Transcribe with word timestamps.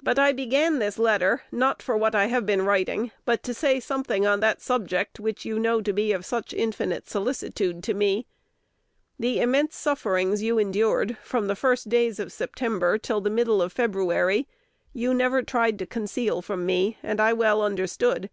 But 0.00 0.20
I 0.20 0.30
began 0.30 0.78
this 0.78 1.00
letter, 1.00 1.42
not 1.50 1.82
for 1.82 1.96
what 1.96 2.14
I 2.14 2.26
have 2.26 2.46
been 2.46 2.62
writing, 2.62 3.10
but 3.24 3.42
to 3.42 3.52
say 3.52 3.80
something 3.80 4.24
on 4.24 4.38
that 4.38 4.62
subject 4.62 5.18
which 5.18 5.44
you 5.44 5.58
know 5.58 5.80
to 5.80 5.92
be 5.92 6.12
of 6.12 6.24
such 6.24 6.54
infinite 6.54 7.08
solicitude 7.08 7.82
to 7.82 7.92
me. 7.92 8.28
The 9.18 9.40
immense 9.40 9.74
sufferings 9.74 10.44
you 10.44 10.58
endured 10.60 11.16
from 11.24 11.48
the 11.48 11.56
first 11.56 11.88
days 11.88 12.20
of 12.20 12.32
September 12.32 12.98
till 12.98 13.20
the 13.20 13.30
middle 13.30 13.60
of 13.60 13.72
February 13.72 14.46
you 14.92 15.12
never 15.12 15.42
tried 15.42 15.76
to 15.80 15.86
conceal 15.86 16.40
from 16.40 16.64
me, 16.64 16.98
and 17.02 17.20
I 17.20 17.32
well 17.32 17.62
understood. 17.62 18.30